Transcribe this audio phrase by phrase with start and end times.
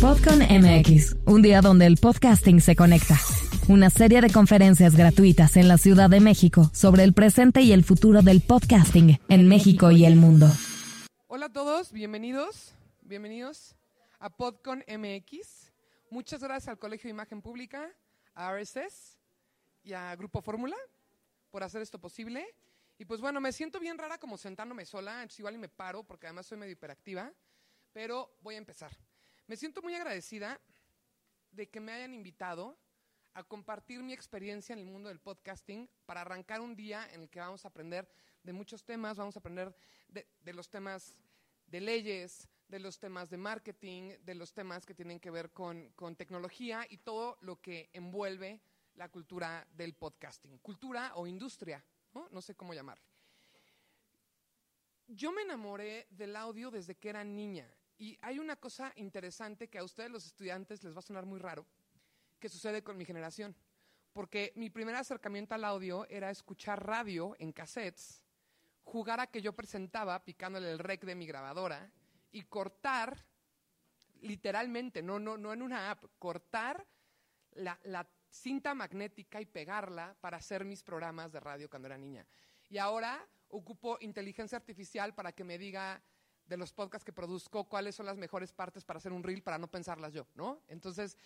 [0.00, 3.16] Podcon MX, un día donde el podcasting se conecta.
[3.68, 7.82] Una serie de conferencias gratuitas en la Ciudad de México sobre el presente y el
[7.82, 10.46] futuro del podcasting en México y el mundo.
[11.26, 13.74] Hola a todos, bienvenidos, bienvenidos
[14.20, 15.72] a Podcon MX.
[16.10, 17.90] Muchas gracias al Colegio de Imagen Pública,
[18.36, 19.18] a RSS
[19.82, 20.76] y a Grupo Fórmula
[21.50, 22.46] por hacer esto posible.
[23.00, 26.04] Y pues bueno, me siento bien rara como sentándome sola, entonces igual y me paro
[26.04, 27.32] porque además soy medio hiperactiva,
[27.92, 28.92] pero voy a empezar.
[29.48, 30.60] Me siento muy agradecida
[31.52, 32.78] de que me hayan invitado
[33.32, 37.30] a compartir mi experiencia en el mundo del podcasting para arrancar un día en el
[37.30, 38.06] que vamos a aprender
[38.42, 39.74] de muchos temas, vamos a aprender
[40.06, 41.16] de, los temas
[41.66, 45.92] de leyes, de los temas de marketing, de los temas que tienen que ver con,
[45.92, 48.60] con tecnología y todo lo que envuelve
[48.96, 52.28] la cultura del podcasting, cultura o industria, ¿no?
[52.32, 53.06] no sé cómo llamarle.
[55.06, 57.66] Yo me enamoré del audio desde que era niña.
[57.98, 61.40] Y hay una cosa interesante que a ustedes los estudiantes les va a sonar muy
[61.40, 61.66] raro,
[62.38, 63.56] que sucede con mi generación.
[64.12, 68.22] Porque mi primer acercamiento al audio era escuchar radio en cassettes,
[68.84, 71.90] jugar a que yo presentaba picándole el rec de mi grabadora
[72.30, 73.26] y cortar,
[74.20, 76.86] literalmente, no, no, no en una app, cortar
[77.52, 82.24] la, la cinta magnética y pegarla para hacer mis programas de radio cuando era niña.
[82.68, 86.00] Y ahora ocupo inteligencia artificial para que me diga
[86.48, 89.58] de los podcasts que produzco, cuáles son las mejores partes para hacer un reel para
[89.58, 90.62] no pensarlas yo, ¿no?
[90.68, 91.16] Entonces,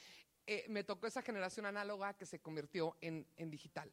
[0.46, 3.90] eh, me tocó esa generación análoga que se convirtió en, digital.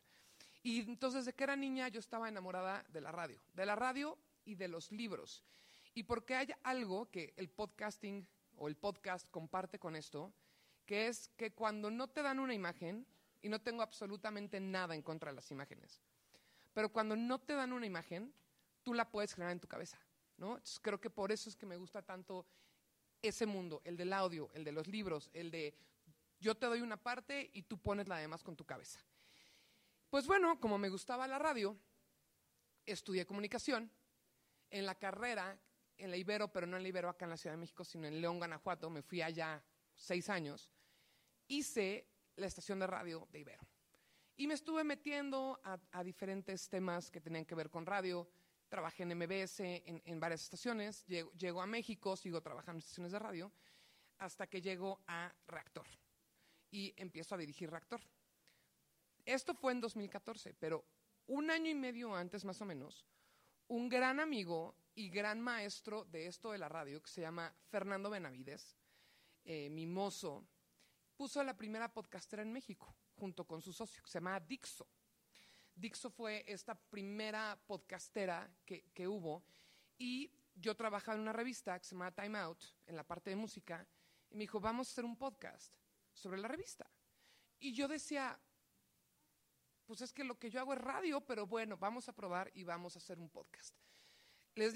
[0.63, 4.17] Y entonces, desde que era niña, yo estaba enamorada de la radio, de la radio
[4.43, 5.43] y de los libros.
[5.93, 10.33] Y porque hay algo que el podcasting o el podcast comparte con esto,
[10.85, 13.05] que es que cuando no te dan una imagen,
[13.41, 16.01] y no tengo absolutamente nada en contra de las imágenes,
[16.73, 18.33] pero cuando no te dan una imagen,
[18.83, 19.97] tú la puedes generar en tu cabeza.
[20.81, 22.45] Creo que por eso es que me gusta tanto
[23.21, 25.75] ese mundo, el del audio, el de los libros, el de
[26.39, 28.99] yo te doy una parte y tú pones la demás con tu cabeza.
[30.09, 31.77] Pues bueno, como me gustaba la radio,
[32.85, 33.91] estudié comunicación.
[34.71, 35.59] En la carrera,
[35.97, 38.07] en la Ibero, pero no en la Ibero acá en la Ciudad de México, sino
[38.07, 39.63] en León, Guanajuato, me fui allá
[39.95, 40.71] seis años,
[41.47, 43.67] hice la estación de radio de Ibero.
[44.37, 48.29] Y me estuve metiendo a, a diferentes temas que tenían que ver con radio,
[48.69, 53.51] trabajé en MBS en, varias estaciones, llego, a México, sigo trabajando en estaciones de radio,
[54.19, 55.87] hasta que llego a Reactor
[56.71, 58.01] y empiezo a dirigir Reactor.
[59.25, 60.85] Esto fue en 2014, pero
[61.27, 63.05] un año y medio antes más o menos,
[63.67, 68.09] un gran amigo y gran maestro de esto de la radio, que se llama Fernando
[68.09, 68.77] Benavides,
[69.45, 70.47] eh, mimoso,
[71.15, 74.87] puso la primera podcastera en México, junto con su socio, que se llama Dixo.
[75.79, 79.45] Dixo fue esta primera podcastera que, que hubo
[79.97, 83.37] y yo trabajaba en una revista que se llama Time Out, en la parte de
[83.37, 83.87] música,
[84.29, 85.73] y me dijo, vamos a hacer un podcast
[86.11, 86.85] sobre la revista.
[87.59, 88.37] Y yo decía,
[89.85, 92.65] pues es que lo que yo hago es radio, pero bueno, vamos a probar y
[92.65, 93.73] vamos a hacer un podcast.
[94.55, 94.73] Les,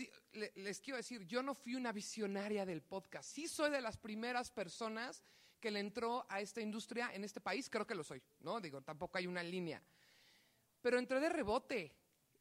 [0.55, 3.29] les, quiero decir, yo no fui una visionaria del podcast.
[3.29, 5.21] Sí soy de las primeras personas
[5.59, 8.61] que le entró a esta industria en este país, creo que lo soy, ¿no?
[8.61, 9.83] Digo, tampoco hay una línea
[10.83, 11.95] pero entré de rebote,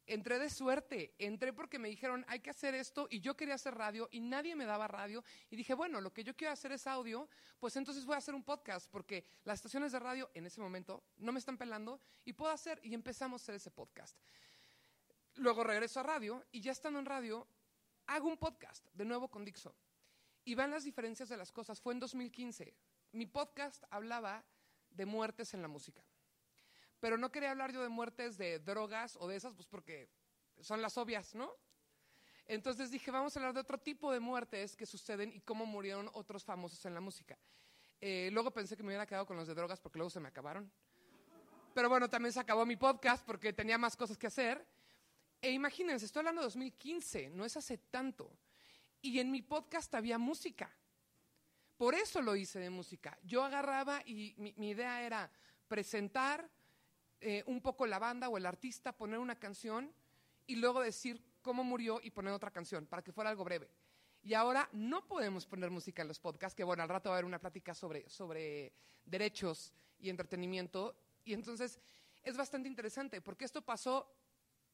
[0.05, 3.75] entré de suerte, entré porque me dijeron, hay que hacer esto y yo quería hacer
[3.77, 6.89] radio y nadie me daba radio y dije, bueno, lo que yo quiero hacer es
[6.89, 7.29] audio,
[7.61, 11.05] pues entonces voy a hacer un podcast porque las estaciones de radio en ese momento
[11.19, 14.19] no me están pelando y puedo hacer y empezamos a hacer ese podcast.
[15.37, 17.47] Luego regreso a radio y ya estando en radio,
[18.09, 19.75] hago un podcast de nuevo con Dixo.
[20.45, 21.81] Y van las diferencias de las cosas.
[21.81, 22.75] Fue en 2015.
[23.13, 24.45] Mi podcast hablaba
[24.91, 26.05] de muertes en la música.
[27.03, 30.09] Pero no quería hablar yo de muertes de drogas o de esas, pues porque
[30.61, 31.53] son las obvias, ¿no?
[32.47, 36.09] Entonces dije, vamos a hablar de otro tipo de muertes que suceden y cómo murieron
[36.13, 37.37] otros famosos en la música.
[38.01, 40.29] Eh, luego pensé que me hubiera quedado con los de drogas porque luego se me
[40.29, 40.71] acabaron.
[41.75, 44.65] Pero bueno, también se acabó mi podcast porque tenía más cosas que hacer.
[45.41, 48.31] E imagínense, estoy hablando de 2015, no es hace tanto.
[49.01, 50.73] Y en mi podcast había música.
[51.77, 53.19] Por eso lo hice de música.
[53.25, 55.33] Yo agarraba y mi idea era
[55.67, 56.49] presentar,
[57.25, 59.93] eh, un poco la banda o el artista, poner una canción
[60.45, 63.71] y luego decir cómo murió y poner otra canción para que fuera algo breve.
[64.25, 67.19] Y ahora no podemos poner música en los podcasts, que bueno, al rato va a
[67.19, 68.73] haber una plática sobre, sobre
[69.05, 70.97] derechos y entretenimiento.
[71.25, 71.79] Y entonces
[72.25, 74.13] es bastante interesante, porque esto pasó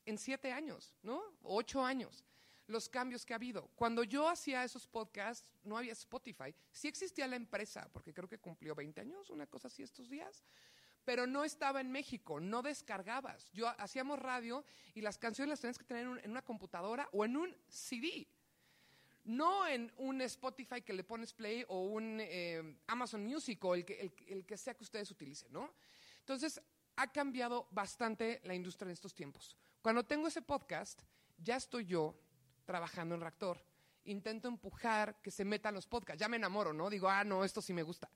[0.06, 1.22] en siete años, ¿no?
[1.42, 2.24] Ocho años.
[2.66, 3.68] Los cambios que ha habido.
[3.74, 6.54] Cuando yo hacía esos podcasts, no había Spotify.
[6.72, 10.42] Sí existía la empresa, porque creo que cumplió 20 años, una cosa así estos días
[11.08, 13.50] pero no estaba en México, no descargabas.
[13.54, 14.62] Yo hacíamos radio
[14.94, 18.28] y las canciones las tenías que tener en una computadora o en un CD.
[19.24, 23.86] no en un Spotify que le pones play o un eh, Amazon Music o el
[23.86, 25.72] que, el, el que sea que ustedes utilicen, ¿no?
[26.18, 26.60] Entonces,
[26.96, 29.56] ha cambiado bastante la industria en estos tiempos.
[29.80, 31.00] Cuando tengo ese podcast,
[31.38, 32.20] ya estoy yo
[32.66, 33.64] trabajando en Reactor.
[34.04, 36.20] Intento empujar que se metan los podcasts.
[36.20, 36.90] Ya me enamoro, ¿no?
[36.90, 38.10] Digo, ah, no, esto sí me gusta.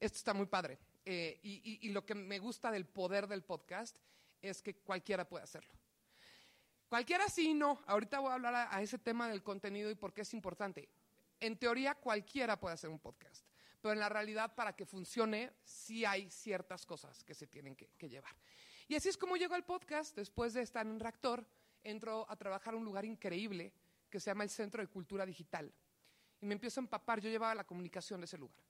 [0.00, 0.78] Esto está muy padre.
[1.04, 3.96] Eh, y, y- y lo que me gusta del poder del podcast
[4.40, 5.72] es que cualquiera puede hacerlo.
[6.88, 7.80] Cualquiera sí, no.
[7.86, 10.90] Ahorita voy a hablar a, ese tema del contenido y por qué es importante.
[11.40, 13.46] En teoría, cualquiera puede hacer un podcast,
[13.80, 18.08] pero en la realidad, para que funcione, sí hay ciertas cosas que se tienen que,
[18.08, 18.34] llevar.
[18.88, 20.14] Y así es como llego al podcast.
[20.14, 21.46] Después de estar en Reactor,
[21.82, 23.72] entro a trabajar a un lugar increíble
[24.10, 25.72] que se llama el Centro de Cultura Digital.
[26.42, 27.20] Y me empiezo a empapar.
[27.20, 28.62] Yo llevaba la comunicación de ese lugar.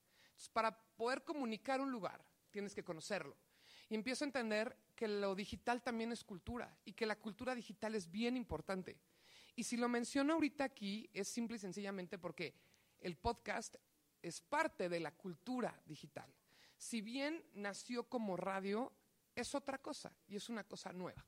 [0.48, 3.36] Para poder comunicar un lugar, tienes que conocerlo.
[3.88, 7.94] Y empiezo a entender que lo digital también es cultura y que la cultura digital
[7.94, 8.98] es bien importante.
[9.54, 12.54] Y si lo menciono ahorita aquí es simple y sencillamente porque
[13.00, 13.76] el podcast
[14.22, 16.32] es parte de la cultura digital.
[16.76, 18.92] Si bien nació como radio,
[19.34, 21.24] es otra cosa y es una cosa nueva.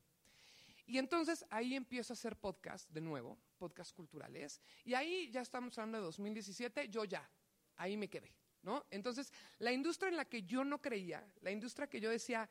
[0.87, 5.79] Y entonces ahí empiezo a hacer podcast de nuevo, podcast culturales, y ahí ya estamos
[5.79, 7.29] hablando de 2017, yo ya,
[7.77, 8.35] ahí me quedé,
[8.65, 8.85] ¿no?
[8.91, 12.49] Entonces, la industria en la que yo no creía, la industria que yo decía,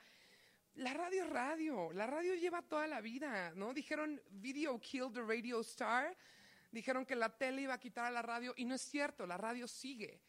[0.76, 3.74] la radio es radio, la radio lleva toda la vida, ¿no?
[3.74, 6.16] Dijeron, video killed the radio star,
[6.72, 9.38] dijeron que la tele iba a quitar a la radio, y no es cierto, la
[9.38, 10.22] radio sigue.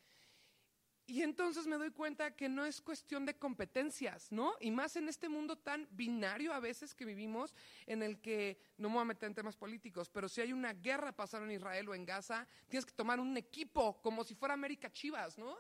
[1.06, 4.54] Y entonces me doy cuenta que no es cuestión de competencias, ¿no?
[4.58, 7.54] Y más en este mundo tan binario a veces que vivimos,
[7.86, 10.72] en el que, no me voy a meter en temas políticos, pero si hay una
[10.72, 14.54] guerra pasando en Israel o en Gaza, tienes que tomar un equipo como si fuera
[14.54, 15.58] América Chivas, ¿no?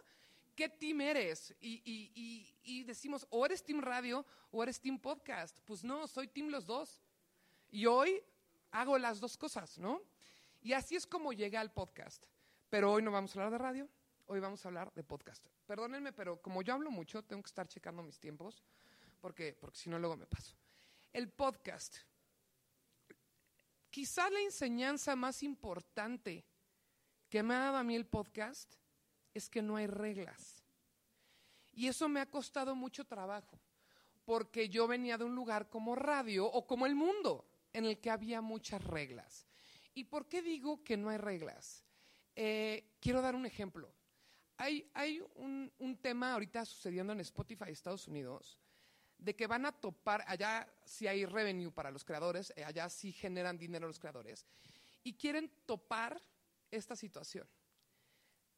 [0.56, 1.54] ¿Qué team eres?
[1.60, 5.58] Y, y- y- y decimos, o eres team radio o eres team podcast.
[5.66, 7.02] Pues no, soy team los dos.
[7.70, 8.22] Y hoy
[8.70, 10.00] hago las dos cosas, ¿no?
[10.62, 12.24] Y así es como llegué al podcast.
[12.70, 13.88] Pero hoy no vamos a hablar de radio,
[14.26, 15.46] hoy vamos a hablar de podcast.
[15.66, 18.62] Perdónenme, pero como yo hablo mucho, tengo que estar checando mis tiempos,
[19.20, 20.54] porque, porque si no luego me paso.
[21.12, 21.98] El podcast.
[23.90, 26.44] Quizá la enseñanza más importante
[27.28, 28.74] que me ha dado a mí el podcast
[29.32, 30.64] es que no hay reglas.
[31.72, 33.60] Y eso me ha costado mucho trabajo,
[34.24, 38.10] porque yo venía de un lugar como radio o como el mundo, en el que
[38.10, 39.46] había muchas reglas.
[39.94, 41.84] ¿Y por qué digo que no hay reglas?
[42.36, 43.92] Eh, quiero dar un ejemplo.
[44.56, 48.58] Hay, un tema ahorita sucediendo en Spotify Estados Unidos
[49.18, 53.12] de que van a topar, allá sí hay revenue para los creadores, eh, allá sí
[53.12, 54.46] generan dinero los creadores,
[55.02, 56.20] y quieren topar
[56.70, 57.48] esta situación.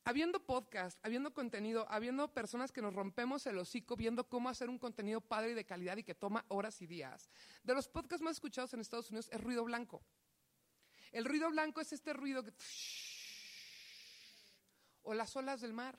[0.05, 4.79] Habiendo podcast, habiendo contenido, habiendo personas que nos rompemos el hocico viendo cómo hacer un
[4.79, 7.29] contenido padre y de calidad y que toma horas y días.
[7.65, 10.05] De los podcasts más escuchados en Estados Unidos es ruido blanco.
[11.11, 12.53] El ruido blanco es este ruido que...
[15.07, 15.99] o las olas del mar.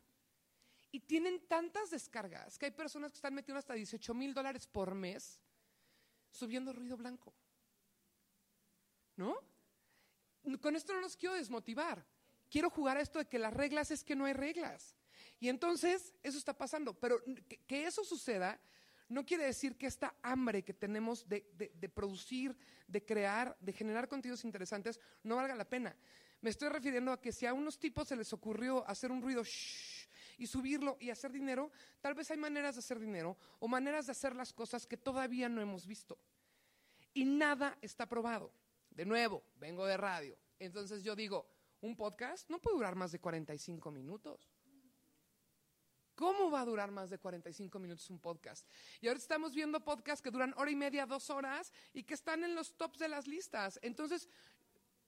[0.92, 4.94] Y tienen tantas descargas que hay personas que están metiendo hasta 18 mil dólares por
[4.96, 5.42] mes
[6.32, 7.34] subiendo ruido blanco.
[9.16, 9.36] ¿No?
[10.62, 12.06] Con esto no los quiero desmotivar.
[12.50, 14.96] Quiero jugar a esto de que las reglas es que no hay reglas.
[15.40, 16.94] Y entonces eso está pasando.
[16.94, 17.22] Pero
[17.68, 18.60] que, eso suceda
[19.10, 22.58] no quiere decir que esta hambre que tenemos de- de producir,
[22.88, 25.96] de crear, de generar contenidos interesantes, no valga la pena.
[26.42, 29.44] Me estoy refiriendo a que si a unos tipos se les ocurrió hacer un ruido
[29.44, 30.08] shh,
[30.38, 34.12] y subirlo y hacer dinero, tal vez hay maneras de hacer dinero o maneras de
[34.12, 36.18] hacer las cosas que todavía no hemos visto.
[37.14, 38.52] Y nada está probado.
[38.92, 40.38] De nuevo, vengo de radio.
[40.60, 41.48] Entonces yo digo,
[41.82, 44.52] un podcast no puede durar más de 45 minutos.
[46.16, 48.68] ¿Cómo va a durar más de 45 minutos un podcast?
[49.02, 52.44] Y ahora estamos viendo podcasts que duran hora y media, dos horas y que están
[52.44, 53.80] en los tops de las listas.
[53.84, 54.28] Entonces,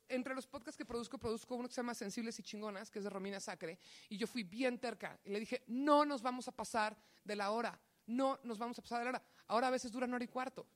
[0.10, 3.04] entre los podcasts que produzco, produzco uno que se llama Sensibles y Chingonas, que es
[3.04, 6.52] de Romina Sacre, y yo fui bien terca y le dije, no nos vamos a
[6.52, 9.24] pasar de la hora, no nos vamos a pasar de la hora.
[9.48, 10.68] Ahora a veces duran hora y cuarto.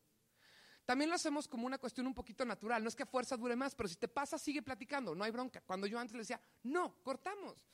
[0.85, 3.55] También lo hacemos como una cuestión un poquito natural, no es que a fuerza dure
[3.55, 5.61] más, pero si te pasa, sigue platicando, no hay bronca.
[5.61, 7.65] Cuando yo antes le decía, no, cortamos.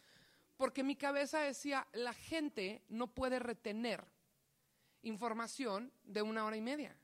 [0.58, 4.06] Porque mi cabeza decía, la gente no puede retener
[5.02, 6.96] información de una hora y media.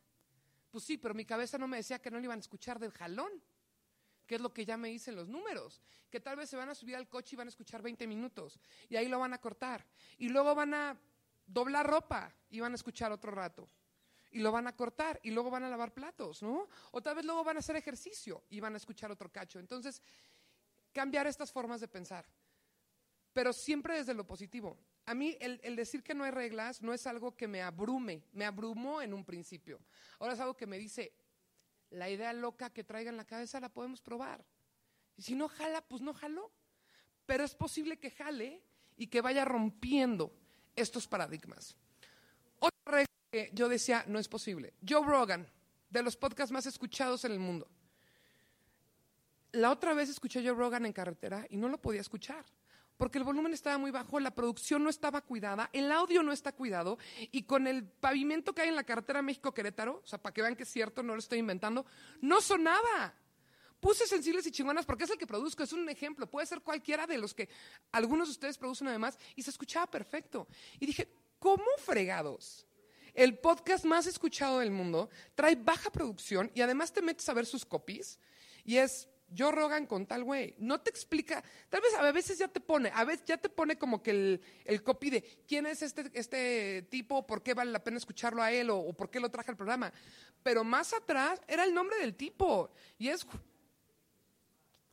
[0.70, 2.92] Pues sí, pero mi cabeza no me decía que no le iban a escuchar del
[2.92, 3.32] jalón,
[4.26, 6.76] que es lo que ya me dicen los números, que tal vez se van a
[6.76, 9.86] subir al coche y van a escuchar 20 minutos, y ahí lo van a cortar,
[10.18, 11.00] y luego van a
[11.46, 13.68] doblar ropa y van a escuchar otro rato,
[14.32, 16.68] y lo van a cortar, y luego van a lavar platos, ¿no?
[16.92, 19.60] O tal vez luego van a hacer ejercicio y van a escuchar otro cacho.
[19.60, 20.02] Entonces,
[20.92, 22.26] cambiar estas formas de pensar
[23.36, 24.78] pero siempre desde lo positivo.
[25.06, 28.24] A mí el, el decir que no hay reglas no es algo que me abrume,
[28.32, 29.82] me abrumó en un principio.
[30.20, 31.12] Ahora es algo que me dice,
[31.96, 34.46] la idea loca que traiga en la cabeza la podemos probar.
[35.18, 36.52] Y si no jala, pues no jaló.
[37.26, 38.62] pero es posible que jale
[38.98, 40.32] y que vaya rompiendo
[40.76, 41.76] estos paradigmas.
[42.60, 44.76] Otra regla que yo decía, no es posible.
[44.88, 45.48] Joe Rogan,
[45.90, 47.68] de los podcasts más escuchados en el mundo.
[49.54, 52.46] La otra vez escuché Joe Rogan en carretera y no lo podía escuchar
[52.98, 56.52] porque el volumen estaba muy bajo, la producción no estaba cuidada, el audio no está
[56.52, 56.98] cuidado
[57.32, 60.56] y con el pavimento que hay en la carretera México-Querétaro, o sea, para que vean
[60.56, 61.86] que es cierto, no lo estoy inventando,
[62.22, 63.14] no sonaba.
[63.80, 67.06] Puse sensibles y chingonas porque es el que produzco, es un ejemplo, puede ser cualquiera
[67.06, 67.50] de los que
[67.92, 70.48] algunos de ustedes producen además y se escuchaba perfecto.
[70.80, 71.10] Y dije,
[71.40, 72.66] ¿cómo fregados?
[73.14, 77.46] El podcast más escuchado del mundo trae baja producción y además te metes a ver
[77.46, 78.20] sus copies
[78.66, 80.56] y es yo Rogan con tal güey.
[80.58, 83.78] No te explica, tal vez a veces ya te pone, a veces ya te pone
[83.78, 87.84] como que el, el copy de quién es este, este tipo, por qué vale la
[87.84, 89.92] pena escucharlo a él o, por qué lo traje al programa.
[90.42, 93.28] Pero más atrás era el nombre del tipo y es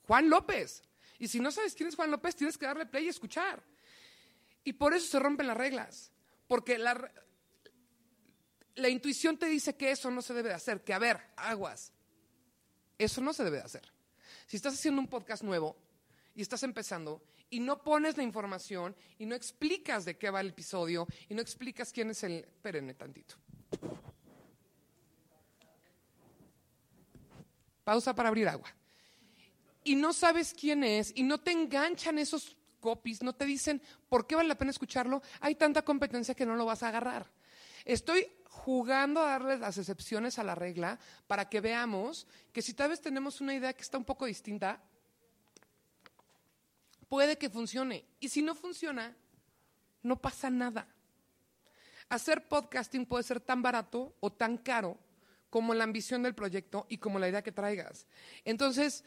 [0.06, 0.82] Juan López.
[1.18, 3.62] Y si no sabes quién es Juan López, tienes que darle play y escuchar.
[4.64, 6.11] Y por eso se rompen las reglas.
[6.49, 7.12] Porque la,
[8.75, 11.92] la intuición te dice que eso no se debe de hacer, que a ver, aguas.
[12.99, 13.92] Eso no se debe de hacer.
[14.52, 15.75] Si estás haciendo un podcast nuevo
[16.35, 20.50] y estás empezando y no pones la información y no explicas de qué va el
[20.50, 22.40] episodio y no explicas quién es el...
[22.40, 23.37] Espérenme tantito.
[27.82, 28.68] Pausa para abrir agua.
[29.85, 33.80] Y no sabes quién es y no te enganchan esos copies, no te dicen
[34.11, 37.26] por qué vale la pena escucharlo, hay tanta competencia que no lo vas a agarrar.
[37.85, 42.91] Estoy jugando a darle las excepciones a la regla para que veamos que si tal
[42.91, 44.81] vez tenemos una idea que está un poco distinta,
[47.09, 48.05] puede que funcione.
[48.21, 49.17] Y si no funciona,
[50.03, 50.87] no pasa nada.
[52.09, 54.99] Hacer podcasting puede ser tan barato o tan caro
[55.49, 58.07] como la ambición del proyecto y como la idea que traigas.
[58.45, 59.05] Entonces,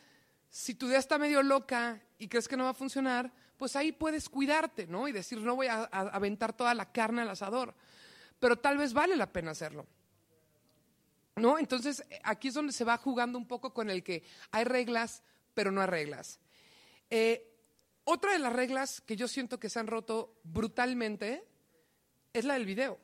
[0.49, 3.91] si tu idea está medio loca y crees que no va a funcionar, pues ahí
[3.91, 5.07] puedes cuidarte, ¿no?
[5.07, 7.75] Y decir, no voy a, aventar toda la carne al asador
[8.45, 9.87] pero tal vez vale la pena hacerlo.
[11.35, 11.57] ¿No?
[11.57, 15.23] Entonces, aquí es donde se va jugando un poco con el que hay reglas,
[15.55, 16.39] pero no hay reglas.
[17.09, 17.51] Eh,
[18.03, 21.43] otra de las reglas que yo siento que se han roto brutalmente
[22.33, 22.99] es la del video.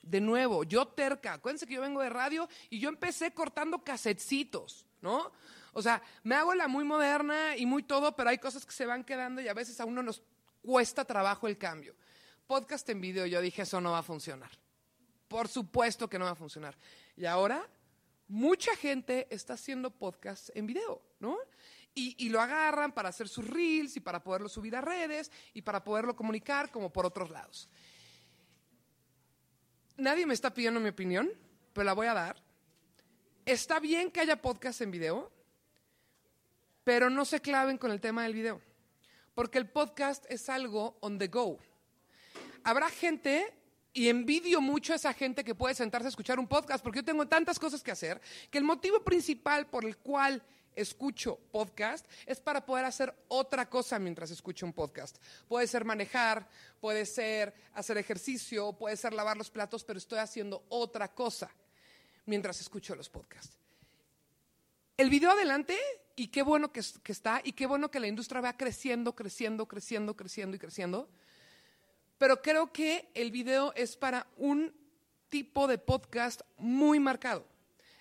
[0.00, 4.86] De nuevo, yo terca, acuérdense que yo vengo de radio y yo empecé cortando casetcitos,
[5.02, 5.30] ¿no?
[5.74, 8.86] O sea, me hago la muy moderna y muy todo, pero hay cosas que se
[8.86, 10.22] van quedando y a veces a uno nos
[10.62, 11.94] cuesta trabajo el cambio
[12.46, 14.50] podcast en video, yo dije, eso no va a funcionar.
[15.28, 16.76] Por supuesto que no va a funcionar.
[17.16, 17.68] Y ahora,
[18.28, 21.38] mucha gente está haciendo podcast en video, ¿no?
[21.96, 25.84] Y, lo agarran para hacer sus reels y para poderlo subir a redes y para
[25.84, 27.68] poderlo comunicar como por otros lados.
[29.96, 31.30] Nadie me está pidiendo mi opinión,
[31.72, 32.42] pero la voy a dar.
[33.46, 35.30] Está bien que haya podcast en video,
[36.82, 38.60] pero no se claven con el tema del video,
[39.36, 41.60] porque el podcast es algo on the go
[42.64, 43.54] habrá gente,
[43.96, 47.04] y envidio mucho a esa gente que puede sentarse a escuchar un podcast, porque yo
[47.04, 50.42] tengo tantas cosas que hacer, que el motivo principal por el cual
[50.74, 55.18] escucho podcast es para poder hacer otra cosa mientras escucho un podcast.
[55.46, 56.48] Puede ser manejar,
[56.80, 61.48] puede ser hacer ejercicio, puede ser lavar los platos, pero estoy haciendo otra cosa
[62.26, 63.56] mientras escucho los podcasts.
[64.96, 65.78] El video adelante,
[66.16, 69.66] y qué bueno que, que está, y qué bueno que la industria va creciendo, creciendo,
[69.66, 71.08] creciendo, creciendo y creciendo
[72.18, 74.74] pero creo que el video es para un
[75.28, 77.46] tipo de podcast muy marcado,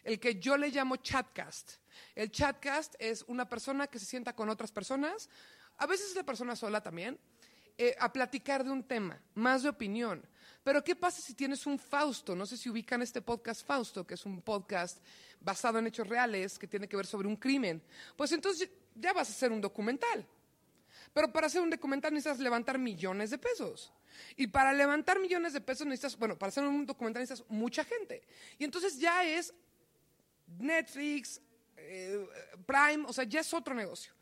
[0.04, 1.74] el que yo le llamo chatcast.
[2.16, 5.30] El chatcast es una persona que se sienta con otras personas,
[5.78, 7.20] a veces es la persona sola también,
[7.78, 10.24] eh, a platicar de un tema, más de opinión.
[10.64, 12.36] Pero ¿qué pasa si tienes un Fausto?
[12.36, 15.04] No sé si ubican este podcast Fausto, que es un podcast
[15.42, 17.84] basado en hechos reales, que tiene que ver sobre un crimen.
[18.16, 20.26] Pues entonces ya vas a hacer un documental.
[21.14, 23.94] Pero para hacer un documental necesitas levantar millones de pesos.
[24.36, 28.24] Y para levantar millones de pesos necesitas, bueno, para hacer un documental necesitas mucha gente.
[28.58, 29.54] Y entonces ya es
[30.60, 31.40] Netflix,
[31.78, 32.28] eh,
[32.66, 34.14] Prime, o sea, ya es otro negocio.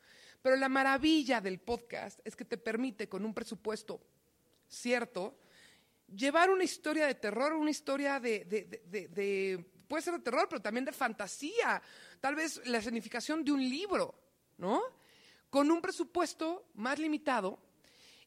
[0.42, 4.00] Pero la maravilla del podcast es que te permite con un presupuesto
[4.68, 5.38] cierto
[6.14, 10.84] llevar una historia de terror, una historia de, de, puede ser de terror, pero también
[10.84, 11.80] de fantasía,
[12.20, 14.14] tal vez la significación de un libro,
[14.58, 14.82] ¿no?
[15.52, 17.58] Con un presupuesto más limitado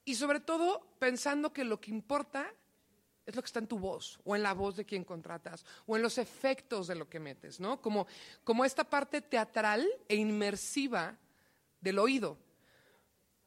[0.03, 2.53] y sobre todo pensando que lo que importa
[3.25, 5.95] es lo que está en tu voz, o en la voz de quien contratas, o
[5.95, 7.81] en los efectos de lo que metes, ¿no?
[7.81, 8.05] Como,
[8.43, 11.17] como esta parte teatral e inmersiva
[11.81, 12.37] del oído.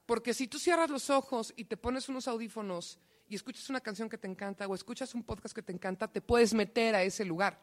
[0.07, 4.09] Porque si tú cierras los ojos y te pones unos audífonos y escuchas una canción
[4.09, 7.25] que te encanta o escuchas un podcast que te encanta, te puedes meter a ese
[7.25, 7.61] lugar.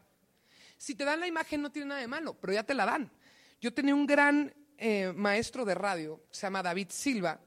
[0.77, 3.11] Si te dan la imagen no tiene nada de malo, pero ya te la dan.
[3.59, 7.39] Yo tenía un gran eh, maestro de radio, se llama David Silva,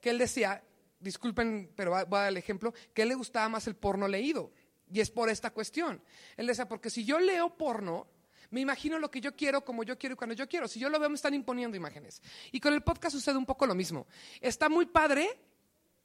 [0.00, 0.62] que él decía,
[1.00, 4.52] disculpen, pero voy a dar el ejemplo, que él le gustaba más el porno leído.
[4.92, 6.00] Y es por esta cuestión.
[6.36, 8.06] Él decía, porque si yo leo porno,
[8.50, 10.68] me imagino lo que yo quiero, como yo quiero y cuando yo quiero.
[10.68, 12.22] Si yo lo veo, me están imponiendo imágenes.
[12.52, 14.06] Y con el podcast sucede un poco lo mismo.
[14.40, 15.28] Está muy padre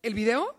[0.02, 0.56] el video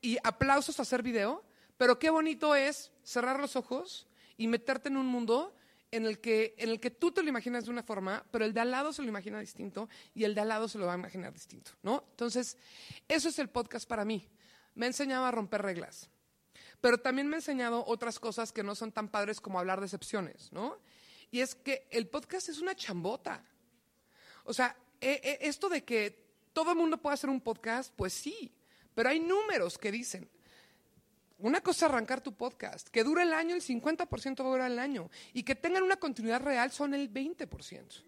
[0.00, 1.44] y aplausos a hacer video,
[1.76, 5.54] pero qué bonito es cerrar los ojos y meterte en un mundo
[5.92, 8.54] en el, que, en el que tú te lo imaginas de una forma, pero el
[8.54, 10.94] de al lado se lo imagina distinto y el de al lado se lo va
[10.94, 12.04] a imaginar distinto, ¿no?
[12.10, 12.56] Entonces,
[13.06, 14.26] eso es el podcast para mí.
[14.74, 16.08] Me ha enseñado a romper reglas,
[16.80, 19.86] pero también me ha enseñado otras cosas que no son tan padres como hablar de
[19.86, 20.78] excepciones, ¿no?
[21.30, 23.44] Y es que el podcast es una chambota.
[24.44, 28.14] O sea, e, e, esto de que todo el mundo puede hacer un podcast, pues
[28.14, 28.50] sí,
[28.94, 30.28] pero hay números que dicen
[31.42, 34.70] una cosa es arrancar tu podcast, que dure el año, el 50% va a durar
[34.70, 38.04] el año, y que tengan una continuidad real son el 20%.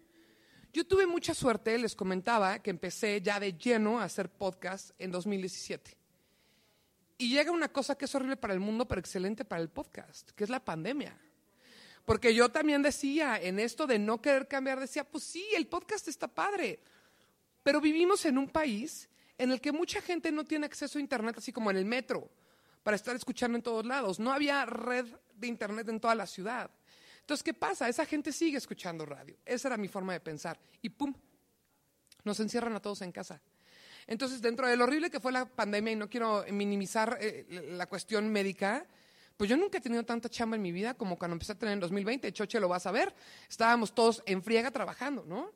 [0.71, 5.11] Yo tuve mucha suerte, les comentaba, que empecé ya de lleno a hacer podcast en
[5.11, 5.97] 2017.
[7.17, 10.31] Y llega una cosa que es horrible para el mundo, pero excelente para el podcast,
[10.31, 11.17] que es la pandemia.
[12.05, 16.07] Porque yo también decía, en esto de no querer cambiar, decía, pues sí, el podcast
[16.07, 16.79] está padre,
[17.63, 21.35] pero vivimos en un país en el que mucha gente no tiene acceso a Internet,
[21.37, 22.29] así como en el metro
[22.85, 24.19] para estar escuchando en todos lados.
[24.19, 26.69] No había red de internet en toda la ciudad.
[27.21, 27.89] Entonces, ¿qué pasa?
[27.89, 29.35] Esa gente sigue escuchando radio.
[29.43, 30.59] Esa era mi forma de pensar.
[30.83, 31.11] Y ¡pum!
[32.23, 33.41] Nos encierran a todos en casa.
[34.05, 37.87] Entonces, dentro de lo horrible que fue la pandemia, y no quiero minimizar eh, la
[37.87, 38.85] cuestión médica,
[39.35, 41.73] pues yo nunca he tenido tanta chamba en mi vida como cuando empecé a tener
[41.73, 42.31] en 2020.
[42.33, 43.15] Choche lo vas a ver.
[43.49, 45.51] Estábamos todos en friega trabajando, ¿no?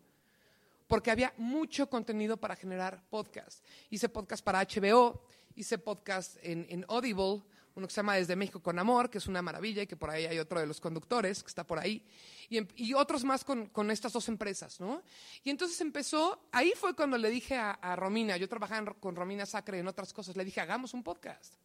[0.88, 3.64] Porque había mucho contenido para generar podcast.
[3.92, 5.22] Hice podcast para HBO,
[5.60, 7.44] hice podcast en, Audible,
[7.76, 10.10] uno que se llama Desde México con Amor, que es una maravilla y que por
[10.10, 12.06] ahí hay otro de los conductores que está por ahí,
[12.50, 15.04] y, em, otros más con, estas dos empresas, ¿no?
[15.44, 19.80] Y entonces empezó, ahí fue cuando le dije a, Romina, yo trabajaba con Romina Sacre
[19.80, 21.56] en otras cosas, le dije, hagamos un podcast,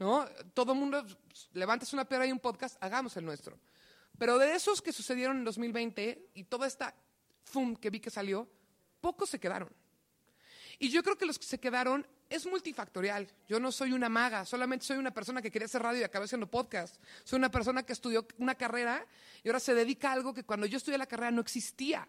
[0.00, 0.26] ¿no?
[0.52, 1.06] Todo el mundo,
[1.52, 3.60] levantes una piedra y un podcast, hagamos el nuestro.
[4.18, 6.96] Pero de esos que sucedieron en 2020 y toda esta
[7.44, 8.48] fum que vi que salió,
[9.00, 9.70] pocos se quedaron.
[10.80, 13.28] Y yo creo que los que se quedaron es multifactorial.
[13.48, 16.26] Yo no soy una maga, solamente soy una persona que quería hacer radio y acabé
[16.26, 16.96] haciendo podcast.
[17.24, 19.06] Soy una persona que estudió una carrera
[19.42, 22.06] y ahora se dedica a algo que cuando yo estudié la carrera no existía.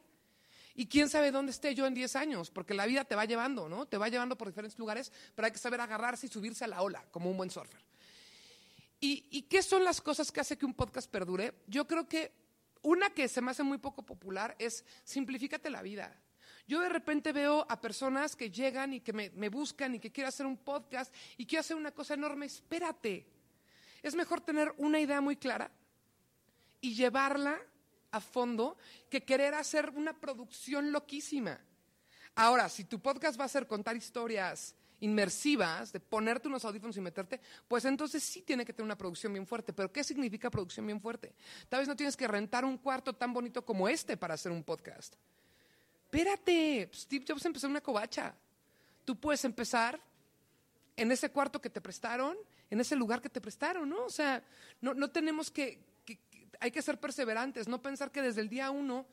[0.76, 3.68] Y quién sabe dónde esté yo en 10 años, porque la vida te va llevando,
[3.68, 3.86] ¿no?
[3.86, 6.82] Te va llevando por diferentes lugares, pero hay que saber agarrarse y subirse a la
[6.82, 7.82] ola, como un buen surfer.
[9.02, 11.54] ¿Y, y qué son las cosas que hace que un podcast perdure?
[11.68, 12.32] Yo creo que
[12.82, 16.18] una que se me hace muy poco popular es simplifícate la vida.
[16.70, 20.28] Yo de repente veo a personas que llegan y que me, buscan y que quieren
[20.28, 22.46] hacer un podcast y quiero hacer una cosa enorme.
[22.46, 23.26] Espérate.
[24.04, 25.72] Es mejor tener una idea muy clara
[26.80, 27.60] y llevarla
[28.12, 28.78] a fondo
[29.10, 31.60] que querer hacer una producción loquísima.
[32.36, 37.02] Ahora, si tu podcast va a ser contar historias inmersivas, de ponerte unos audífonos y
[37.02, 39.74] meterte, pues entonces sí tiene que tener una producción bien fuerte.
[39.74, 41.34] Pero ¿qué significa producción bien fuerte?
[41.68, 44.64] Tal vez no tienes que rentar un cuarto tan bonito como este para hacer un
[44.64, 45.16] podcast.
[46.12, 48.34] Espérate, Steve Jobs empezó una covacha.
[49.06, 50.02] Tú puedes empezar
[50.96, 52.36] en ese cuarto que te prestaron,
[52.68, 54.06] en ese lugar que te prestaron, ¿no?
[54.06, 54.44] O sea,
[54.82, 55.86] no, tenemos que,
[56.60, 59.06] hay que ser perseverantes, no pensar que desde el día uno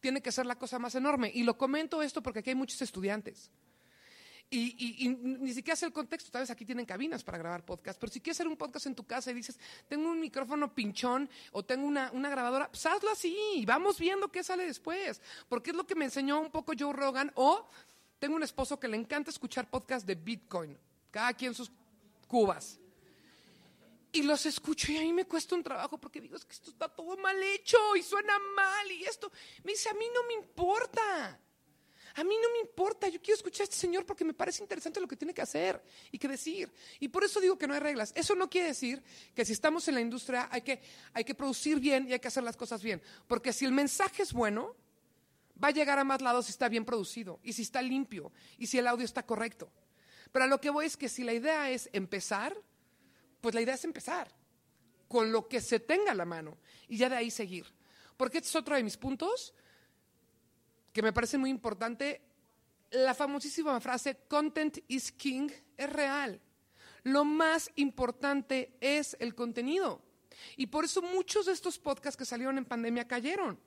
[0.00, 1.30] tiene que ser la cosa más enorme.
[1.34, 3.50] Y lo comento esto porque aquí hay muchos estudiantes.
[4.50, 8.10] Y, ni siquiera sé el contexto, tal vez aquí tienen cabinas para grabar podcast, pero
[8.10, 9.58] si quieres hacer un podcast en tu casa y dices,
[9.88, 14.64] tengo un micrófono pinchón o tengo una, grabadora, pues hazlo así vamos viendo qué sale
[14.64, 17.68] después, porque es lo que me enseñó un poco Joe Rogan o
[18.18, 20.78] tengo un esposo que le encanta escuchar podcast de Bitcoin,
[21.10, 21.70] cada quien sus
[22.26, 22.80] cubas.
[24.10, 26.70] Y los escucho y a mí me cuesta un trabajo porque digo, es que esto
[26.70, 29.30] está todo mal hecho y suena mal y esto.
[29.64, 31.38] Me dice, a mí no me importa.
[32.18, 35.00] A mí no me importa, yo quiero escuchar a este señor porque me parece interesante
[35.00, 36.68] lo que tiene que hacer y que decir.
[36.98, 38.12] Y por eso digo que no hay reglas.
[38.16, 39.00] Eso no quiere decir
[39.36, 42.26] que si estamos en la industria hay que, hay que producir bien y hay que
[42.26, 43.00] hacer las cosas bien.
[43.28, 44.74] Porque si el mensaje es bueno,
[45.62, 48.66] va a llegar a más lados si está bien producido y si está limpio y
[48.66, 49.70] si el audio está correcto.
[50.32, 52.52] Pero a lo que voy es que si la idea es empezar,
[53.40, 54.28] pues la idea es empezar
[55.06, 57.66] con lo que se tenga a la mano y ya de ahí seguir.
[58.16, 59.54] Porque este es otro de mis puntos
[60.98, 62.20] que me parece muy importante,
[62.90, 66.40] la famosísima frase content is king es real.
[67.04, 70.02] Lo más importante es el contenido.
[70.56, 73.60] Y por eso muchos de estos podcasts que salieron en pandemia cayeron.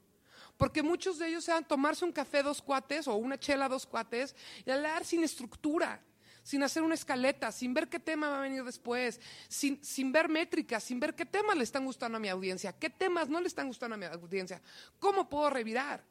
[0.58, 4.36] Porque muchos de ellos eran tomarse un café dos cuates o una chela dos cuates
[4.66, 6.04] y hablar sin estructura,
[6.44, 10.28] sin hacer una escaleta, sin ver qué tema va a venir después, sin, sin ver
[10.28, 13.48] métricas, sin ver qué temas le están gustando a mi audiencia, qué temas no le
[13.48, 14.62] están gustando a mi audiencia,
[15.00, 16.11] cómo puedo revirar.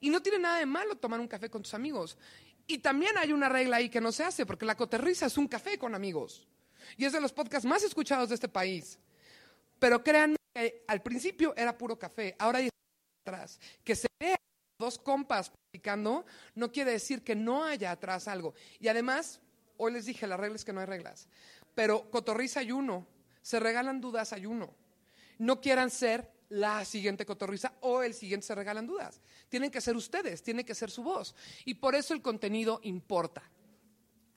[0.00, 2.16] Y no tiene nada de malo tomar un café con tus amigos.
[2.66, 5.48] Y también hay una regla ahí que no se hace, porque la coterriza es un
[5.48, 6.46] café con amigos.
[6.96, 8.98] Y es de los podcasts más escuchados de este país.
[9.78, 12.68] Pero créanme que al principio era puro café, ahora hay
[13.26, 13.58] atrás.
[13.84, 14.36] Que se vea
[14.78, 18.54] dos compas platicando no quiere decir que no haya atrás algo.
[18.78, 19.40] Y además,
[19.76, 21.28] hoy les dije, las reglas es que no hay reglas.
[21.74, 23.06] Pero cotorriza hay uno,
[23.42, 24.74] se regalan dudas hay uno.
[25.38, 29.20] No quieran ser la siguiente cotorriza o el siguiente se regalan dudas.
[29.48, 31.34] Tienen que ser ustedes, tiene que ser su voz.
[31.64, 33.42] Y por eso el contenido importa.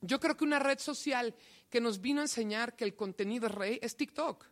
[0.02, 1.36] Yo creo que una red social
[1.70, 4.46] que nos vino a enseñar que el contenido es rey es TikTok.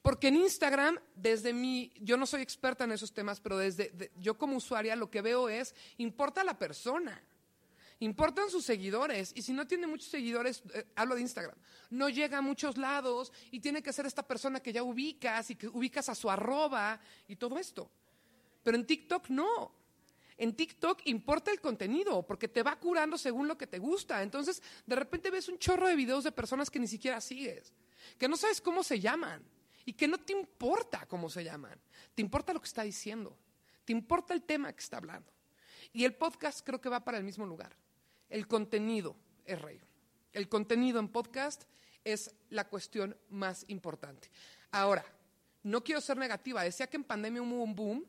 [0.00, 4.36] Porque en Instagram, desde mi, yo no soy experta en esos temas, pero desde yo
[4.36, 7.22] como usuaria lo que veo es, importa la persona,
[8.00, 9.32] importan sus seguidores.
[9.34, 11.56] Y si no tiene muchos seguidores, eh, hablo de Instagram,
[11.90, 15.56] no llega a muchos lados y tiene que ser esta persona que ya ubicas y
[15.56, 17.90] que ubicas a su arroba y todo esto.
[18.62, 19.84] Pero en TikTok no.
[20.36, 24.22] En TikTok importa el contenido porque te va curando según lo que te gusta.
[24.22, 27.72] Entonces, de repente ves un chorro de videos de personas que ni siquiera sigues,
[28.18, 29.44] que no sabes cómo se llaman
[29.84, 31.78] y que no te importa cómo se llaman.
[32.14, 33.36] Te importa lo que está diciendo.
[33.84, 35.30] Te importa el tema que está hablando.
[35.92, 37.76] Y el podcast creo que va para el mismo lugar.
[38.28, 39.80] El contenido es rey.
[40.32, 41.64] El contenido en podcast
[42.02, 44.30] es la cuestión más importante.
[44.70, 45.04] Ahora,
[45.62, 46.62] no quiero ser negativa.
[46.62, 48.04] Decía que en pandemia hubo un boom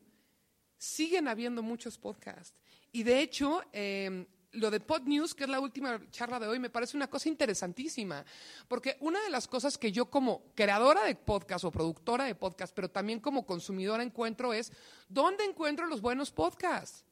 [0.78, 2.54] siguen habiendo muchos podcasts.
[2.92, 6.58] Y de hecho, em, lo de Pod News, que es la última charla de hoy,
[6.58, 8.24] me parece una cosa interesantísima,
[8.68, 12.74] porque una de las cosas que yo como creadora de podcast o productora de podcast,
[12.74, 14.72] pero también como consumidora encuentro es,
[15.08, 17.04] ¿dónde encuentro los buenos podcasts?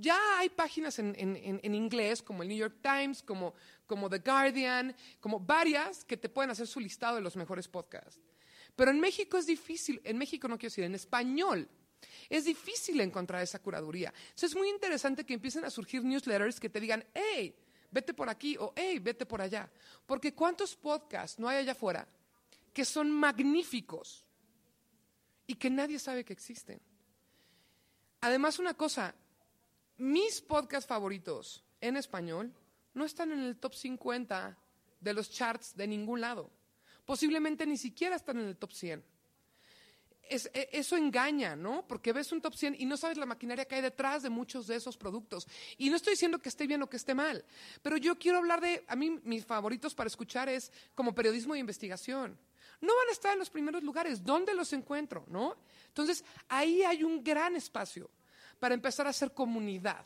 [0.00, 3.52] Ya hay páginas en, inglés como el New York Times, como,
[3.84, 8.20] como The Guardian, como varias que te pueden hacer su listado de los mejores podcasts.
[8.76, 11.68] Pero en México es difícil, en México no quiero decir, en español
[12.28, 14.14] es difícil encontrar esa curaduría.
[14.16, 17.56] Entonces es muy interesante que empiecen a surgir newsletters que te digan, hey,
[17.90, 19.68] vete por aquí o hey, vete por allá.
[20.06, 22.06] Porque ¿cuántos podcasts no hay allá afuera
[22.72, 24.24] que son magníficos
[25.44, 26.80] y que nadie sabe que existen?
[28.20, 29.12] Además, una cosa,
[29.98, 32.52] mis podcasts favoritos en español
[32.94, 34.56] no están en el top 50
[35.00, 36.50] de los charts de ningún lado.
[37.04, 39.04] Posiblemente ni siquiera están en el top 100
[40.30, 41.86] e, eso engaña, ¿no?
[41.86, 44.66] Porque ves un top 100 y no sabes la maquinaria que hay detrás de muchos
[44.66, 45.46] de esos productos.
[45.78, 47.44] Y no estoy diciendo que esté bien o que esté mal,
[47.82, 51.60] pero yo quiero hablar de, a mí mis favoritos para escuchar es como periodismo de
[51.60, 52.38] investigación.
[52.80, 55.56] No van a estar en los primeros lugares, ¿dónde los encuentro, no?
[55.88, 58.10] Entonces, ahí hay un gran espacio
[58.58, 60.04] para empezar a hacer comunidad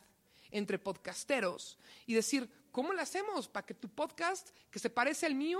[0.53, 5.35] entre podcasteros y decir, ¿cómo lo hacemos para que tu podcast, que se parece al
[5.35, 5.59] mío,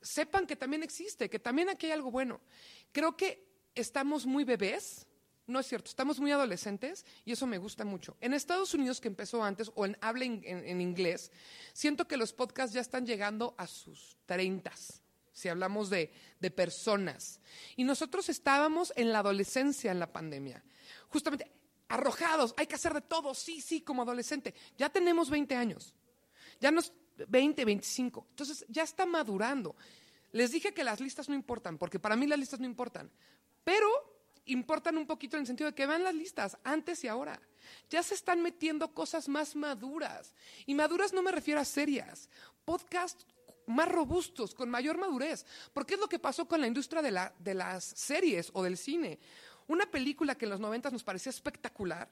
[0.00, 2.40] sepan que también existe, que también aquí hay algo bueno?
[2.92, 5.06] Creo que estamos muy bebés,
[5.46, 8.16] no es cierto, estamos muy adolescentes y eso me gusta mucho.
[8.20, 11.32] En Estados Unidos, que empezó antes, o en habla en, inglés,
[11.72, 17.40] siento que los podcasts ya están llegando a sus treintas, si hablamos de, de personas.
[17.76, 20.62] Y nosotros estábamos en la adolescencia en la pandemia,
[21.08, 21.50] justamente
[21.88, 24.54] arrojados, hay que hacer de todo, sí, sí, como adolescente.
[24.76, 25.94] Ya tenemos 20 años,
[26.60, 26.92] ya nos
[27.28, 29.76] 20, 25, entonces ya está madurando.
[30.32, 33.10] Les dije que las listas no importan, porque para mí las listas no importan.
[33.62, 33.88] Pero
[34.46, 37.40] importan un poquito en el sentido de que vean las listas antes y ahora.
[37.88, 40.34] Ya se están metiendo cosas más maduras.
[40.66, 42.28] Y maduras no me refiero a serias.
[42.64, 43.26] Podcasts
[43.66, 45.46] más robustos, con mayor madurez.
[45.72, 48.76] Porque es lo que pasó con la industria de, la, de las series o del
[48.76, 49.18] cine.
[49.66, 52.08] Una película que en los 90 nos parecía espectacular.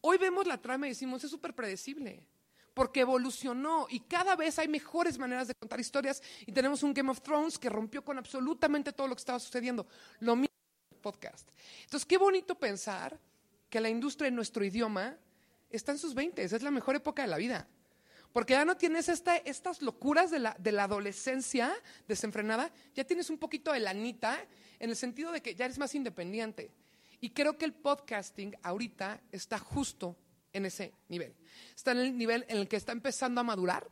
[0.00, 2.26] Hoy vemos la trama y decimos, es súper predecible
[2.74, 7.10] porque evolucionó y cada vez hay mejores maneras de contar historias y tenemos un Game
[7.10, 9.86] of Thrones que rompió con absolutamente todo lo que estaba sucediendo.
[10.20, 10.52] Lo mismo
[11.02, 11.50] podcast.
[11.84, 13.18] Entonces, qué bonito pensar
[13.68, 15.16] que la industria en nuestro idioma
[15.70, 17.66] está en sus 20, es la mejor época de la vida.
[18.32, 21.74] Porque ya no tienes estas locuras de la, de la adolescencia
[22.08, 24.38] desenfrenada, ya tienes un poquito de lanita
[24.78, 26.70] en el sentido de que ya eres más independiente.
[27.22, 30.16] Y creo que el podcasting ahorita está justo
[30.52, 31.32] en ese nivel.
[31.74, 33.88] Está en el nivel en el que está empezando a madurar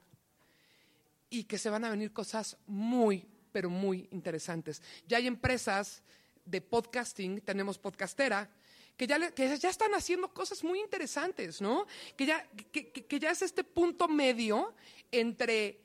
[1.31, 4.83] y que se van a venir cosas muy, pero muy interesantes.
[5.07, 6.03] Ya hay empresas
[6.45, 8.51] de podcasting, tenemos podcastera,
[8.97, 11.87] que ya, que ya están haciendo cosas muy interesantes, ¿no?
[12.17, 14.75] Que ya, que, ya es este punto medio
[15.13, 15.81] entre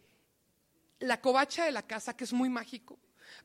[0.98, 2.98] la covacha de la casa, que es muy mágico,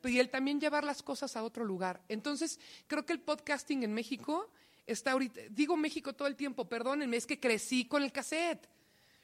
[0.08, 2.00] y el también llevar las cosas a otro lugar.
[2.08, 4.50] Entonces, creo que el podcasting en México
[4.86, 8.68] está ahorita, digo México todo el tiempo, perdónenme, es que crecí con el cassette.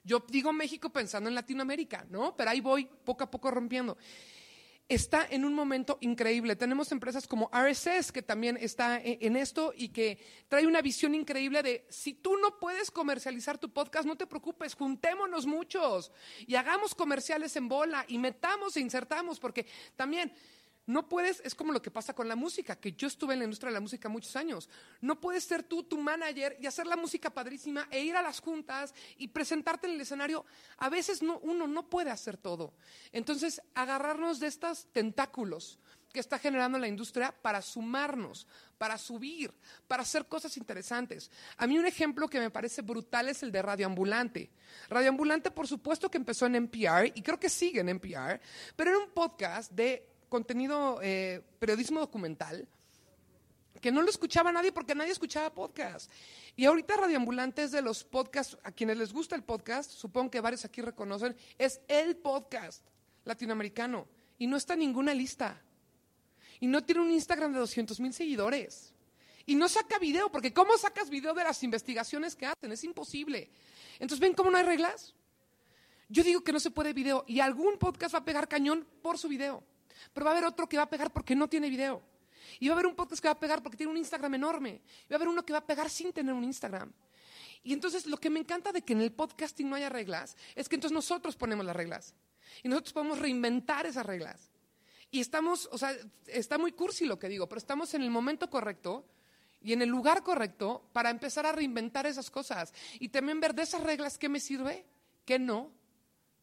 [0.05, 2.37] Yo digo México pensando en Latinoamérica, ¿no?
[2.37, 3.99] Pero ahí voy poco a poco rompiendo.
[4.89, 6.55] está en un momento increíble.
[6.55, 11.13] Tenemos empresas como RSS que también está e, en esto y que trae una visión
[11.17, 16.13] increíble de si tú no puedes comercializar tu podcast, no te preocupes, juntémonos muchos
[16.47, 20.33] y hagamos comerciales en bola y metamos e insertamos, porque también
[20.87, 23.45] no puedes, es como lo que pasa con la música, que yo estuve en la
[23.45, 24.69] industria de la música muchos años.
[25.01, 28.41] No puedes ser tú tu manager y hacer la música padrísima e ir a las
[28.41, 30.47] juntas y presentarte en el escenario.
[30.79, 32.75] A veces uno no puede hacer todo.
[33.11, 35.81] Entonces, agarrarnos de estos tentáculos
[36.13, 38.47] que está generando la industria para sumarnos,
[38.79, 39.53] para subir,
[39.87, 41.31] para hacer cosas interesantes.
[41.59, 44.51] A mí un ejemplo que me parece brutal es el de Radioambulante.
[44.89, 48.41] Radioambulante, por supuesto que empezó en NPR y creo que sigue en NPR,
[48.77, 52.69] pero era un podcast de contenido, eh, periodismo documental,
[53.81, 56.11] que no lo escuchaba nadie porque nadie escuchaba podcast.
[56.57, 60.41] Y ahorita Radioambulante es de los podcasts, a quienes les gusta el podcast, supongo que
[60.41, 62.85] varios aquí reconocen, es el podcast
[63.25, 64.07] latinoamericano.
[64.39, 65.63] Y no está en ninguna lista.
[66.61, 68.93] Y no tiene un Instagram de 200 mil seguidores.
[69.45, 72.73] Y no saca video, porque ¿cómo sacas video de las investigaciones que hacen?
[72.73, 73.49] Es imposible.
[73.95, 75.15] Entonces, ¿ven cómo no hay reglas?
[76.09, 79.19] Yo digo que no se puede video y algún podcast va a pegar cañón por
[79.19, 79.63] su video.
[80.13, 82.03] Pero va a haber otro que va a pegar porque no tiene video.
[82.61, 84.81] Y va a haber un podcast que va a pegar porque tiene un Instagram enorme.
[85.09, 86.93] Y va a haber uno que va a pegar sin tener un Instagram.
[87.63, 90.69] Y entonces lo que me encanta de que en el podcasting no haya reglas es
[90.69, 92.15] que entonces nosotros ponemos las reglas.
[92.63, 94.51] Y nosotros podemos reinventar esas reglas.
[95.11, 98.49] Y estamos, o sea, está muy cursi lo que digo, pero estamos en el momento
[98.51, 99.05] correcto
[99.61, 102.73] y en el lugar correcto para empezar a reinventar esas cosas.
[103.01, 104.85] Y también ver de esas reglas qué me sirve,
[105.25, 105.73] qué no,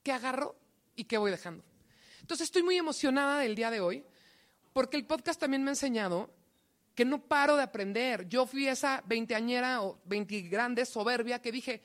[0.04, 0.56] qué agarro
[0.96, 1.64] y qué voy dejando.
[2.24, 4.02] Entonces estoy muy emocionada del día de hoy,
[4.72, 6.30] porque el podcast también me ha enseñado
[6.96, 8.30] que no paro de aprender.
[8.30, 11.82] Yo fui esa veinteañera o veintigrande soberbia que dije,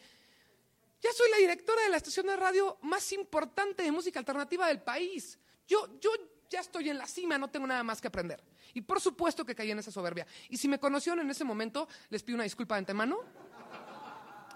[1.03, 4.81] ya soy la directora de la estación de radio más importante de música alternativa del
[4.81, 5.41] país.
[5.67, 6.11] Yo, yo
[6.49, 8.41] ya estoy en la cima, no tengo nada más que aprender.
[8.75, 10.25] Y por supuesto que caí en esa soberbia.
[10.51, 13.19] Y si me conocieron en ese momento, les pido una disculpa de antemano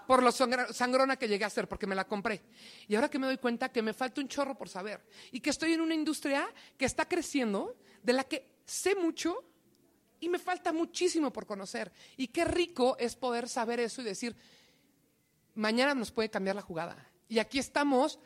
[0.07, 2.41] por lo sangrona que llegué a ser, porque me la compré.
[2.87, 5.49] Y ahora que me doy cuenta que me falta un chorro por saber y que
[5.49, 9.43] estoy en una industria que está creciendo, de la que sé mucho
[10.19, 11.91] y me falta muchísimo por conocer.
[12.17, 14.35] Y qué rico es poder saber eso y decir,
[15.55, 17.09] mañana nos puede cambiar la jugada.
[17.27, 18.19] Y aquí estamos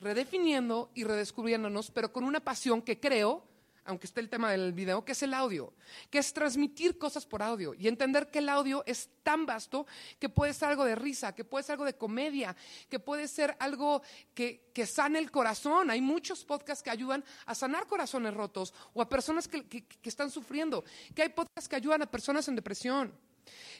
[0.00, 3.49] redefiniendo y redescubriéndonos, pero con una pasión que creo
[3.84, 5.72] aunque esté el tema del video, que es el audio,
[6.10, 9.86] que es transmitir cosas por audio y entender que el audio es tan vasto
[10.18, 12.56] que puede ser algo de risa, que puede ser algo de comedia,
[12.88, 14.02] que puede ser algo
[14.34, 15.90] que, que sane el corazón.
[15.90, 20.30] Hay muchos podcasts que ayudan a sanar corazones rotos o a personas que, que, están
[20.30, 23.12] sufriendo, que hay podcasts que ayudan a personas en depresión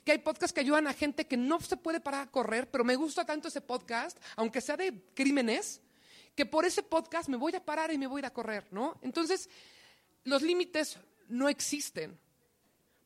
[0.05, 2.83] que hay podcasts que ayudan a gente que no se puede parar a correr, pero
[2.83, 5.81] me gusta tanto ese podcast, aunque sea de crímenes,
[6.35, 8.67] que por ese podcast me voy a parar y me voy a ir a correr,
[8.71, 8.99] ¿no?
[9.03, 9.49] Entonces,
[10.25, 12.19] los límites no existen.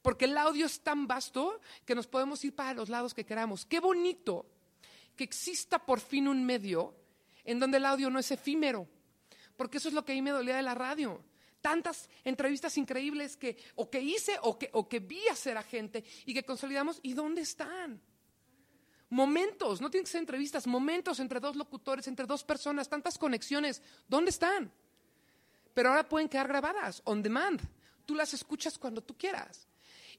[0.03, 3.65] Porque el audio es tan vasto que nos podemos ir para los lados que queramos.
[3.65, 4.47] Qué bonito
[5.17, 6.95] que exista por fin un medio
[7.45, 8.87] en donde el audio no es efímero.
[9.57, 11.25] Porque eso es lo que a mí me dolía de la radio.
[11.61, 16.05] Tantas entrevistas increíbles que o que hice o que, o que vi hacer a gente
[16.27, 17.01] y que consolidamos.
[17.03, 18.03] ¿Y dónde están?
[19.09, 23.81] Momentos, no tienen que ser entrevistas, momentos entre dos locutores, entre dos personas, tantas conexiones.
[24.09, 24.73] ¿Dónde están?
[25.75, 27.61] Pero ahora pueden quedar grabadas on demand.
[28.07, 29.69] Tú las escuchas cuando tú quieras.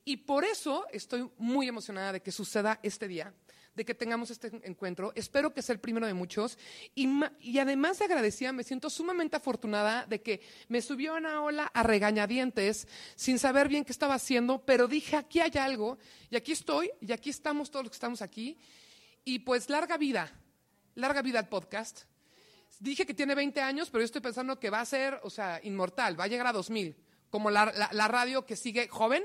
[0.03, 3.33] Y por eso estoy muy emocionada de que suceda este día,
[3.73, 5.11] de que tengamos este encuentro.
[5.15, 6.59] Espero que sea el primero de muchos.
[6.93, 11.81] Y, además de agradecida, me siento sumamente afortunada de que me subió una ola a
[11.81, 15.97] regañadientes sin saber bien qué estaba haciendo, pero dije, aquí hay algo,
[16.29, 18.59] y aquí estoy, y aquí estamos todos los que estamos aquí.
[19.23, 20.31] Y pues larga vida,
[20.93, 22.03] larga vida al podcast
[22.79, 25.59] dije que tiene 20 años, pero yo estoy pensando que va a ser, o sea,
[25.63, 26.95] inmortal, va a llegar a 2000,
[27.29, 27.65] como la,
[28.07, 29.23] radio que sigue joven,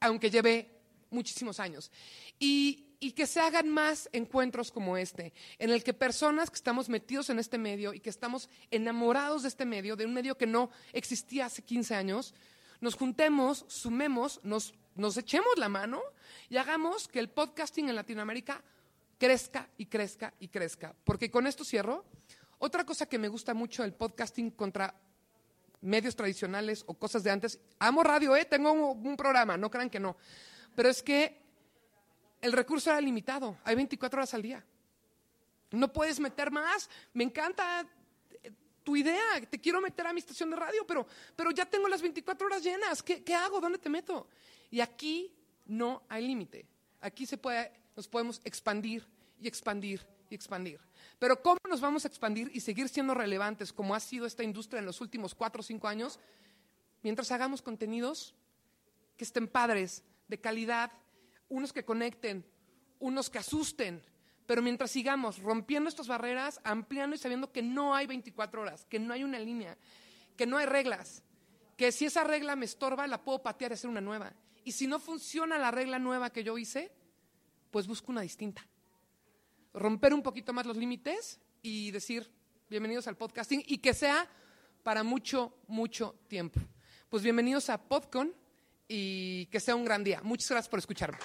[0.00, 1.90] aunque lleve muchísimos años.
[2.38, 6.88] Y, y, que se hagan más encuentros como este, en el que personas que estamos
[6.88, 10.46] metidos en este medio y que estamos enamorados de este medio, de un medio que
[10.46, 12.34] no existía hace 15 años,
[12.80, 16.00] nos juntemos, sumemos, nos, nos echemos la mano
[16.48, 18.62] y hagamos que el podcasting en Latinoamérica
[19.18, 20.94] crezca y crezca y crezca.
[21.04, 22.04] Porque con esto cierro.
[22.58, 24.94] Otra cosa que me gusta mucho del podcasting contra
[25.80, 28.44] medios tradicionales o cosas de antes, amo radio, ¿eh?
[28.44, 30.16] tengo un, programa, no crean que no,
[30.74, 31.40] pero es que
[32.40, 34.64] el recurso era limitado, hay 24 horas al día.
[35.70, 37.86] No puedes meter más, me encanta
[38.42, 41.88] eh, tu idea, te quiero meter a mi estación de radio, pero, pero ya tengo
[41.88, 43.60] las 24 horas llenas, ¿Qué, ¿qué hago?
[43.60, 44.28] ¿Dónde te meto?
[44.70, 45.32] Y aquí
[45.66, 46.66] no hay límite,
[47.00, 49.06] aquí se puede, nos podemos expandir
[49.40, 50.80] y expandir y expandir.
[51.18, 54.80] Pero ¿cómo nos vamos a expandir y seguir siendo relevantes como ha sido esta industria
[54.80, 56.18] en los últimos cuatro o cinco años?
[57.02, 58.34] Mientras hagamos contenidos
[59.16, 60.92] que estén padres, de calidad,
[61.48, 62.44] unos que conecten,
[63.00, 64.02] unos que asusten,
[64.46, 68.98] pero mientras sigamos rompiendo estas barreras, ampliando y sabiendo que no hay 24 horas, que
[68.98, 69.76] no hay una línea,
[70.36, 71.22] que no hay reglas,
[71.76, 74.32] que si esa regla me estorba, la puedo patear y hacer una nueva.
[74.64, 76.90] Y si no funciona la regla nueva que yo hice,
[77.70, 78.66] pues busco una distinta.
[79.78, 82.28] Romper un poquito más los límites y decir,
[82.68, 84.28] bienvenidos al podcasting y que sea
[84.82, 86.58] para mucho, mucho tiempo.
[87.08, 88.34] Pues bienvenidos a Podcon
[88.88, 90.20] y que sea un gran día.
[90.24, 91.18] Muchas gracias por escucharme.